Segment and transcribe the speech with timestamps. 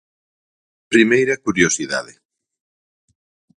[0.93, 2.13] Primeira curiosidade.